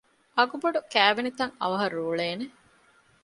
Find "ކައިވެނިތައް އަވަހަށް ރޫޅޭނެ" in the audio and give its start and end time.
0.91-2.45